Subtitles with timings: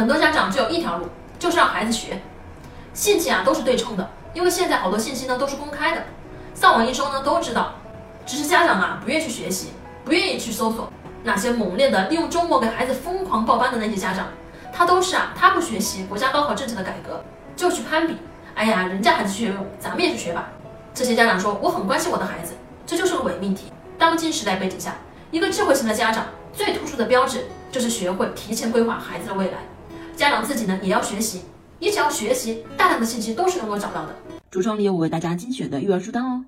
[0.00, 1.06] 很多家长只有一条路，
[1.38, 2.22] 就是让孩子学。
[2.94, 6.02] 信息啊都是对称的，因为现在好多信息呢都是公开的，
[6.54, 7.74] 上网一搜呢都知道。
[8.24, 10.90] 只是家长啊不愿意去学习，不愿意去搜索。
[11.22, 14.28] 那些猛烈的利用周末给孩子疯狂报班的那些家长，
[14.72, 17.22] 他都是啊，他不学习国家高考政策的改革，
[17.54, 18.16] 就去攀比。
[18.54, 20.48] 哎呀，人家孩子去游泳，咱们也去学吧。
[20.94, 22.54] 这些家长说我很关心我的孩子，
[22.86, 23.70] 这就是个伪命题。
[23.98, 24.94] 当今时代背景下，
[25.30, 26.24] 一个智慧型的家长
[26.54, 29.58] 最突出的标志就是学会提前规划孩子的未来。
[30.20, 31.40] 家长自己呢也要学习，
[31.78, 34.14] 你只要学习，大量的信息都是能够找到的。
[34.52, 36.44] 橱窗里有我为大家精选的育儿书单哦。